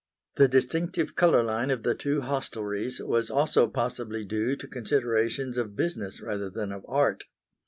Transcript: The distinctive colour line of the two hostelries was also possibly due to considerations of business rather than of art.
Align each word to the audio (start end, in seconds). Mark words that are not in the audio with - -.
The 0.37 0.47
distinctive 0.47 1.15
colour 1.15 1.43
line 1.43 1.69
of 1.69 1.83
the 1.83 1.93
two 1.93 2.21
hostelries 2.21 2.99
was 2.99 3.29
also 3.29 3.67
possibly 3.67 4.25
due 4.25 4.55
to 4.55 4.67
considerations 4.67 5.57
of 5.57 5.75
business 5.75 6.21
rather 6.21 6.49
than 6.49 6.71
of 6.71 6.83
art. 6.87 7.25